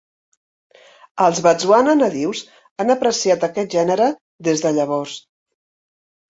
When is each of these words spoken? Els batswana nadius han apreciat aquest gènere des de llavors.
Els 1.25 1.41
batswana 1.47 1.95
nadius 1.99 2.41
han 2.85 2.95
apreciat 2.95 3.47
aquest 3.51 3.79
gènere 3.79 4.11
des 4.51 4.67
de 4.67 4.75
llavors. 4.81 5.23